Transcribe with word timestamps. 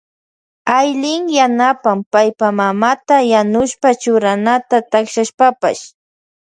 Aylin 0.77 1.23
yanapan 1.37 1.99
paypa 2.11 2.47
mamata 2.59 3.17
yanushpa 3.31 3.89
churanata 4.01 4.77
takshashpapash. 4.91 5.83